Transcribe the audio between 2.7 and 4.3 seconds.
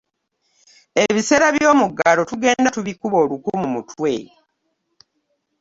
tubikuba oluku mu mutwe.